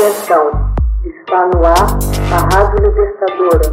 Atenção, 0.00 0.50
está 1.04 1.46
no 1.48 1.62
ar 1.62 1.98
a 2.32 2.56
Rádio 2.56 2.88
Libertadora. 2.88 3.70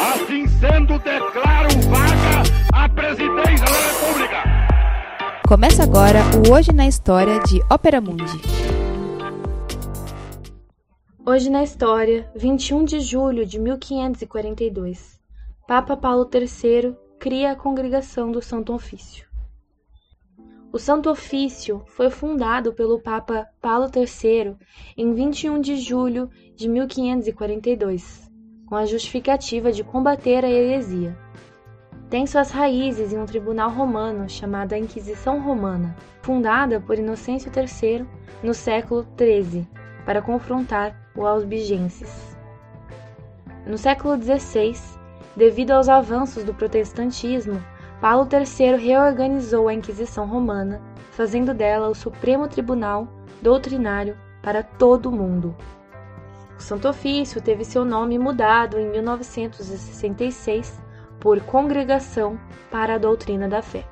Assim 0.00 0.46
sendo, 0.46 0.98
declaro 1.00 1.68
vaga 1.90 2.42
a 2.72 2.88
presidência 2.88 3.66
da 3.66 3.78
República. 3.90 4.36
Começa 5.46 5.82
agora 5.82 6.20
o 6.48 6.54
Hoje 6.54 6.72
na 6.72 6.86
História 6.86 7.38
de 7.40 7.60
Ópera 7.70 8.00
Mundi. 8.00 8.40
Hoje 11.26 11.50
na 11.50 11.62
História, 11.62 12.26
21 12.34 12.86
de 12.86 13.00
julho 13.00 13.44
de 13.44 13.58
1542, 13.58 15.20
Papa 15.68 15.94
Paulo 15.94 16.26
III 16.32 16.96
cria 17.18 17.52
a 17.52 17.56
Congregação 17.56 18.32
do 18.32 18.40
Santo 18.40 18.72
Ofício. 18.72 19.30
O 20.72 20.78
Santo 20.78 21.10
Ofício 21.10 21.82
foi 21.84 22.08
fundado 22.08 22.72
pelo 22.72 22.98
Papa 22.98 23.46
Paulo 23.60 23.90
III 23.94 24.56
em 24.96 25.12
21 25.12 25.60
de 25.60 25.76
julho 25.76 26.30
de 26.56 26.66
1542, 26.66 28.32
com 28.64 28.74
a 28.74 28.86
justificativa 28.86 29.70
de 29.70 29.84
combater 29.84 30.42
a 30.42 30.50
heresia. 30.50 31.14
Tem 32.08 32.26
suas 32.26 32.50
raízes 32.50 33.12
em 33.12 33.18
um 33.18 33.26
tribunal 33.26 33.68
romano 33.68 34.26
chamado 34.30 34.74
Inquisição 34.74 35.42
Romana, 35.42 35.94
fundada 36.22 36.80
por 36.80 36.98
Inocêncio 36.98 37.52
III 37.54 38.06
no 38.42 38.54
século 38.54 39.06
XIII, 39.18 39.68
para 40.06 40.22
confrontar 40.22 40.96
os 41.14 41.22
albigenses. 41.22 42.34
No 43.66 43.76
século 43.76 44.16
XVI, 44.16 44.72
devido 45.36 45.72
aos 45.72 45.90
avanços 45.90 46.44
do 46.44 46.54
protestantismo, 46.54 47.62
Paulo 48.02 48.28
III 48.28 48.78
reorganizou 48.78 49.68
a 49.68 49.74
Inquisição 49.74 50.26
Romana, 50.26 50.82
fazendo 51.12 51.54
dela 51.54 51.88
o 51.88 51.94
supremo 51.94 52.48
tribunal 52.48 53.06
doutrinário 53.40 54.18
para 54.42 54.60
todo 54.60 55.08
o 55.08 55.12
mundo. 55.12 55.54
O 56.58 56.60
Santo 56.60 56.88
Ofício 56.88 57.40
teve 57.40 57.64
seu 57.64 57.84
nome 57.84 58.18
mudado 58.18 58.76
em 58.76 58.90
1966 58.90 60.82
por 61.20 61.40
Congregação 61.42 62.40
para 62.72 62.96
a 62.96 62.98
Doutrina 62.98 63.48
da 63.48 63.62
Fé. 63.62 63.84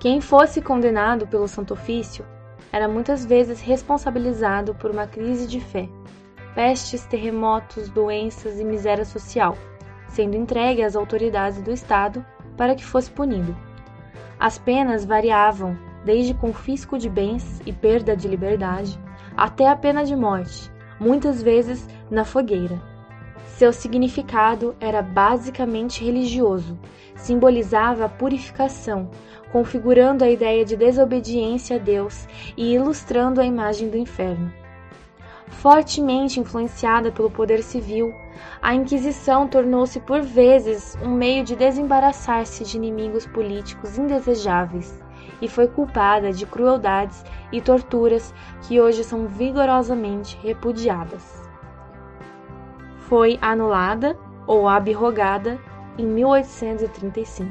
Quem 0.00 0.20
fosse 0.20 0.60
condenado 0.60 1.28
pelo 1.28 1.46
Santo 1.46 1.74
Ofício 1.74 2.26
era 2.72 2.88
muitas 2.88 3.24
vezes 3.24 3.60
responsabilizado 3.60 4.74
por 4.74 4.90
uma 4.90 5.06
crise 5.06 5.46
de 5.46 5.60
fé, 5.60 5.88
pestes, 6.52 7.06
terremotos, 7.06 7.88
doenças 7.88 8.58
e 8.58 8.64
miséria 8.64 9.04
social 9.04 9.56
sendo 10.14 10.36
entregue 10.36 10.82
às 10.82 10.94
autoridades 10.94 11.60
do 11.60 11.72
Estado 11.72 12.24
para 12.56 12.74
que 12.74 12.84
fosse 12.84 13.10
punido. 13.10 13.54
As 14.38 14.58
penas 14.58 15.04
variavam 15.04 15.76
desde 16.04 16.34
confisco 16.34 16.98
de 16.98 17.08
bens 17.08 17.60
e 17.66 17.72
perda 17.72 18.16
de 18.16 18.28
liberdade 18.28 18.98
até 19.36 19.68
a 19.68 19.74
pena 19.74 20.04
de 20.04 20.14
morte, 20.14 20.70
muitas 21.00 21.42
vezes 21.42 21.88
na 22.10 22.24
fogueira. 22.24 22.80
Seu 23.46 23.72
significado 23.72 24.76
era 24.80 25.02
basicamente 25.02 26.04
religioso, 26.04 26.78
simbolizava 27.16 28.04
a 28.04 28.08
purificação, 28.08 29.10
configurando 29.50 30.24
a 30.24 30.30
ideia 30.30 30.64
de 30.64 30.76
desobediência 30.76 31.76
a 31.76 31.78
Deus 31.78 32.28
e 32.56 32.74
ilustrando 32.74 33.40
a 33.40 33.44
imagem 33.44 33.88
do 33.88 33.96
inferno. 33.96 34.52
Fortemente 35.60 36.40
influenciada 36.40 37.10
pelo 37.10 37.30
poder 37.30 37.62
civil, 37.62 38.14
a 38.60 38.74
Inquisição 38.74 39.48
tornou-se 39.48 39.98
por 40.00 40.20
vezes 40.20 40.96
um 41.02 41.10
meio 41.10 41.42
de 41.42 41.56
desembaraçar-se 41.56 42.64
de 42.64 42.76
inimigos 42.76 43.26
políticos 43.26 43.96
indesejáveis 43.96 45.02
e 45.40 45.48
foi 45.48 45.66
culpada 45.66 46.32
de 46.32 46.44
crueldades 46.44 47.24
e 47.50 47.60
torturas 47.60 48.34
que 48.62 48.80
hoje 48.80 49.02
são 49.04 49.26
vigorosamente 49.26 50.38
repudiadas. 50.42 51.42
Foi 52.98 53.38
anulada 53.40 54.18
ou 54.46 54.68
abrogada 54.68 55.58
em 55.96 56.06
1835. 56.06 57.50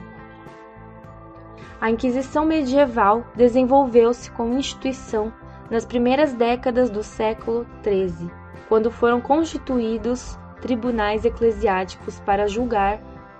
A 1.81 1.89
Inquisição 1.89 2.45
medieval 2.45 3.25
desenvolveu-se 3.35 4.29
como 4.31 4.57
instituição 4.57 5.33
nas 5.69 5.85
primeiras 5.85 6.33
décadas 6.33 6.89
do 6.89 7.03
século 7.03 7.65
XIII, 7.83 8.29
quando 8.67 8.91
foram 8.91 9.19
constituídos 9.19 10.37
tribunais 10.61 11.25
eclesiásticos 11.25 12.19
para 12.21 12.47
julgar 12.47 12.99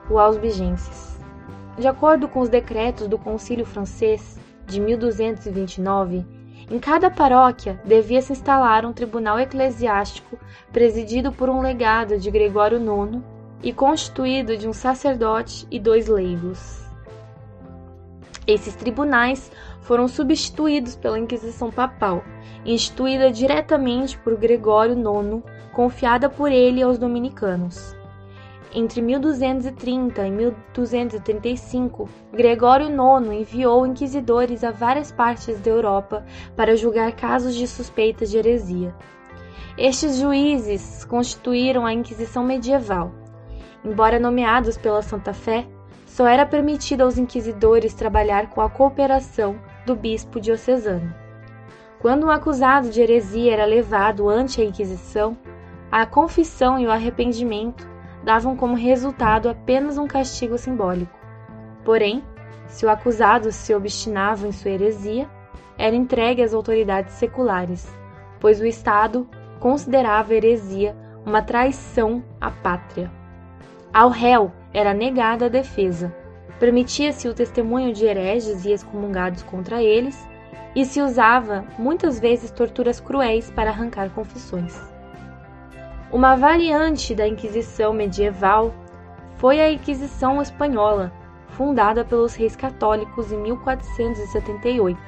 os 0.10 0.18
albigenses. 0.18 1.20
De 1.78 1.88
acordo 1.88 2.28
com 2.28 2.40
os 2.40 2.50
decretos 2.50 3.08
do 3.08 3.18
Concílio 3.18 3.66
Francês 3.66 4.38
de 4.68 4.80
1229, 4.80 6.26
em 6.70 6.80
cada 6.80 7.10
paróquia 7.10 7.80
devia 7.84 8.22
se 8.22 8.32
instalar 8.32 8.86
um 8.86 8.94
tribunal 8.94 9.40
eclesiástico 9.40 10.38
presidido 10.72 11.32
por 11.32 11.50
um 11.50 11.62
legado 11.62 12.18
de 12.18 12.32
Gregório 12.32 12.78
IX 12.78 13.22
e 13.62 13.74
constituído 13.74 14.58
de 14.58 14.68
um 14.68 14.74
sacerdote 14.74 15.68
e 15.72 15.80
dois 15.80 16.08
leigos. 16.08 16.83
Esses 18.46 18.76
tribunais 18.76 19.52
foram 19.81 20.08
substituídos 20.08 20.96
pela 20.96 21.18
Inquisição 21.18 21.72
Papal, 21.72 22.24
instituída 22.66 23.31
diretamente 23.31 24.18
por 24.18 24.36
Gregório 24.36 24.96
IX, 24.96 25.44
confiada 25.72 26.30
por 26.30 26.52
ele 26.52 26.81
aos 26.81 26.98
dominicanos. 26.98 27.96
Entre 28.76 29.02
1230 29.02 30.28
e 30.28 30.31
1235, 30.31 32.09
Gregório 32.34 32.88
IX 32.88 33.31
enviou 33.31 33.86
inquisidores 33.86 34.64
a 34.64 34.72
várias 34.72 35.12
partes 35.12 35.60
da 35.60 35.70
Europa 35.70 36.25
para 36.56 36.75
julgar 36.75 37.12
casos 37.12 37.56
de 37.56 37.68
suspeitas 37.68 38.31
de 38.31 38.40
heresia. 38.40 38.96
Estes 39.78 40.18
juízes 40.18 41.06
constituíram 41.06 41.86
a 41.86 41.94
Inquisição 41.94 42.44
medieval. 42.44 43.12
Embora 43.86 44.20
nomeados 44.20 44.78
pela 44.78 45.02
Santa 45.02 45.34
Fé, 45.34 45.68
só 46.13 46.28
era 46.28 46.46
permitido 46.46 47.01
aos 47.01 47.18
inquisidores 47.18 47.96
trabalhar 47.96 48.51
com 48.51 48.62
a 48.62 48.69
cooperação 48.69 49.56
do 49.84 49.96
bispo 49.96 50.40
diocesano. 50.40 51.12
Quando 52.00 52.28
um 52.28 52.29
acusado 52.29 52.91
de 52.91 53.01
heresia 53.01 53.51
era 53.51 53.66
levado 53.66 54.29
ante 54.29 54.62
a 54.62 54.63
Inquisição, 54.63 55.35
a 55.91 56.06
confissão 56.06 56.78
e 56.78 56.85
o 56.85 56.91
arrependimento 56.91 57.90
davam 58.24 58.56
como 58.56 58.75
resultado 58.75 59.50
apenas 59.50 59.97
um 59.97 60.06
castigo 60.06 60.56
simbólico. 60.56 61.18
Porém, 61.84 62.24
se 62.68 62.85
o 62.85 62.91
acusado 62.91 63.51
se 63.51 63.74
obstinava 63.74 64.47
em 64.47 64.51
sua 64.51 64.69
heresia, 64.69 65.28
era 65.80 65.95
entregue 65.95 66.44
às 66.44 66.53
autoridades 66.53 67.13
seculares, 67.13 67.91
pois 68.40 68.62
o 68.62 68.68
Estado 68.68 69.28
considerava 69.59 70.31
a 70.31 70.35
heresia 70.35 70.95
uma 71.25 71.41
traição 71.41 72.24
à 72.40 72.51
pátria. 72.51 73.23
Ao 73.94 74.09
réu 74.09 74.52
era 74.74 74.92
negada 74.92 75.46
a 75.46 75.50
defesa, 75.50 76.12
permitia-se 76.59 77.28
o 77.28 77.34
testemunho 77.34 77.94
de 77.94 78.04
hereges 78.06 78.66
e 78.66 78.72
excomungados 78.72 79.44
contra 79.44 79.84
eles, 79.84 80.28
e 80.76 80.84
se 80.84 81.00
usava 81.00 81.64
muitas 81.78 82.20
vezes 82.20 82.50
torturas 82.50 83.00
cruéis 83.00 83.52
para 83.52 83.70
arrancar 83.70 84.09
confissões. 84.09 84.81
Uma 86.12 86.36
variante 86.36 87.14
da 87.14 87.28
Inquisição 87.28 87.94
medieval 87.94 88.74
foi 89.38 89.59
a 89.59 89.72
Inquisição 89.72 90.42
Espanhola, 90.42 91.14
fundada 91.50 92.04
pelos 92.04 92.34
reis 92.34 92.56
católicos 92.56 93.31
em 93.31 93.38
1478, 93.38 95.00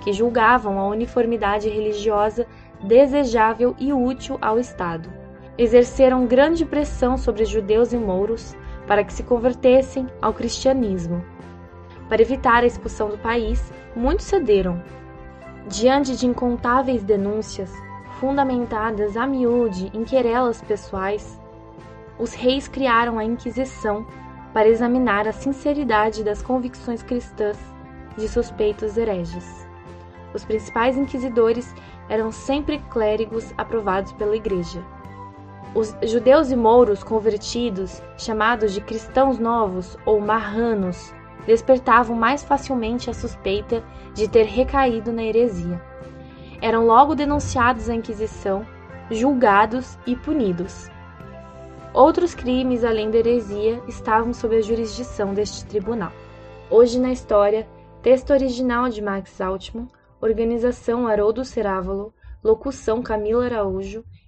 que 0.00 0.12
julgavam 0.12 0.80
a 0.80 0.88
uniformidade 0.88 1.68
religiosa 1.68 2.44
desejável 2.82 3.76
e 3.78 3.92
útil 3.92 4.36
ao 4.40 4.58
Estado. 4.58 5.25
Exerceram 5.58 6.26
grande 6.26 6.66
pressão 6.66 7.16
sobre 7.16 7.44
judeus 7.44 7.92
e 7.92 7.96
mouros 7.96 8.54
para 8.86 9.02
que 9.02 9.12
se 9.12 9.22
convertessem 9.22 10.06
ao 10.20 10.34
cristianismo. 10.34 11.24
Para 12.08 12.20
evitar 12.22 12.62
a 12.62 12.66
expulsão 12.66 13.08
do 13.08 13.18
país, 13.18 13.72
muitos 13.94 14.26
cederam. 14.26 14.82
Diante 15.66 16.14
de 16.14 16.26
incontáveis 16.26 17.02
denúncias, 17.02 17.72
fundamentadas 18.20 19.16
a 19.16 19.26
miúde 19.26 19.90
em 19.94 20.04
querelas 20.04 20.60
pessoais, 20.60 21.40
os 22.18 22.34
reis 22.34 22.68
criaram 22.68 23.18
a 23.18 23.24
Inquisição 23.24 24.06
para 24.52 24.68
examinar 24.68 25.26
a 25.26 25.32
sinceridade 25.32 26.22
das 26.22 26.42
convicções 26.42 27.02
cristãs 27.02 27.58
de 28.16 28.28
suspeitos 28.28 28.96
hereges. 28.96 29.66
Os 30.32 30.44
principais 30.44 30.96
inquisidores 30.96 31.74
eram 32.08 32.30
sempre 32.30 32.78
clérigos 32.90 33.52
aprovados 33.56 34.12
pela 34.12 34.36
Igreja. 34.36 34.82
Os 35.76 35.94
judeus 36.02 36.50
e 36.50 36.56
mouros 36.56 37.04
convertidos, 37.04 38.02
chamados 38.16 38.72
de 38.72 38.80
cristãos 38.80 39.38
novos 39.38 39.94
ou 40.06 40.18
marranos, 40.18 41.12
despertavam 41.46 42.16
mais 42.16 42.42
facilmente 42.42 43.10
a 43.10 43.12
suspeita 43.12 43.84
de 44.14 44.26
ter 44.26 44.44
recaído 44.44 45.12
na 45.12 45.22
heresia. 45.22 45.78
Eram 46.62 46.86
logo 46.86 47.14
denunciados 47.14 47.90
à 47.90 47.94
Inquisição, 47.94 48.64
julgados 49.10 49.98
e 50.06 50.16
punidos. 50.16 50.90
Outros 51.92 52.34
crimes 52.34 52.82
além 52.82 53.10
da 53.10 53.18
heresia 53.18 53.78
estavam 53.86 54.32
sob 54.32 54.56
a 54.56 54.62
jurisdição 54.62 55.34
deste 55.34 55.66
tribunal. 55.66 56.12
Hoje 56.70 56.98
na 56.98 57.12
história 57.12 57.68
Texto 58.00 58.30
original 58.30 58.88
de 58.88 59.02
Max 59.02 59.38
Altman, 59.42 59.88
organização 60.22 61.06
Haroldo 61.06 61.44
Cerávolo, 61.44 62.14
locução 62.42 63.02
Camila 63.02 63.44
Araújo, 63.44 64.02